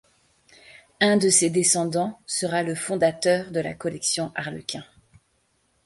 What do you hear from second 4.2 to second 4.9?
Harlequin.